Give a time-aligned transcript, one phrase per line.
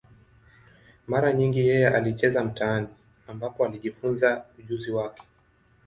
[1.07, 2.87] Mara nyingi yeye alicheza mitaani,
[3.27, 5.23] ambapo alijifunza ujuzi wake.